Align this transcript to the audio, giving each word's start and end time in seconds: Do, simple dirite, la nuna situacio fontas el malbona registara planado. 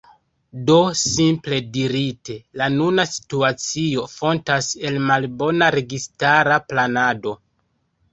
Do, 0.67 0.75
simple 0.99 1.57
dirite, 1.75 2.37
la 2.61 2.69
nuna 2.75 3.05
situacio 3.11 4.05
fontas 4.13 4.71
el 4.91 4.97
malbona 5.11 5.69
registara 5.77 6.57
planado. 6.73 7.35